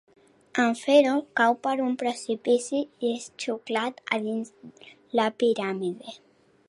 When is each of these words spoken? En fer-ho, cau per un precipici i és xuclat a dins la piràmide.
En 0.61 0.71
fer-ho, 0.77 1.11
cau 1.41 1.57
per 1.67 1.73
un 1.87 1.93
precipici 2.03 2.79
i 2.85 3.11
és 3.19 3.29
xuclat 3.45 4.01
a 4.17 4.21
dins 4.25 4.53
la 5.21 5.29
piràmide. 5.45 6.19